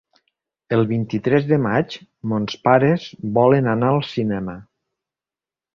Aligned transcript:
El 0.77 0.79
vint-i-tres 0.91 1.45
de 1.51 1.59
maig 1.65 1.99
mons 2.33 2.59
pares 2.69 3.07
volen 3.39 3.73
anar 3.77 3.95
al 3.95 4.05
cinema. 4.15 4.59